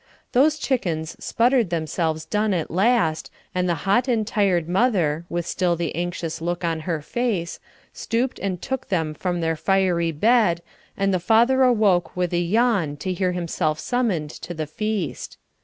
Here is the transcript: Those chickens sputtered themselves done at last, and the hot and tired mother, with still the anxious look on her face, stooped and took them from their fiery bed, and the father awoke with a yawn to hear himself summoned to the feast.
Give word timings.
Those 0.31 0.57
chickens 0.57 1.15
sputtered 1.23 1.69
themselves 1.69 2.25
done 2.25 2.55
at 2.55 2.71
last, 2.71 3.29
and 3.53 3.69
the 3.69 3.75
hot 3.85 4.07
and 4.07 4.25
tired 4.25 4.67
mother, 4.67 5.25
with 5.29 5.45
still 5.45 5.75
the 5.75 5.93
anxious 5.93 6.41
look 6.41 6.63
on 6.65 6.79
her 6.89 7.03
face, 7.03 7.59
stooped 7.93 8.39
and 8.39 8.59
took 8.59 8.87
them 8.87 9.13
from 9.13 9.41
their 9.41 9.55
fiery 9.55 10.11
bed, 10.11 10.63
and 10.97 11.13
the 11.13 11.19
father 11.19 11.61
awoke 11.61 12.17
with 12.17 12.33
a 12.33 12.39
yawn 12.41 12.97
to 12.97 13.13
hear 13.13 13.33
himself 13.33 13.77
summoned 13.77 14.31
to 14.31 14.55
the 14.55 14.65
feast. 14.65 15.37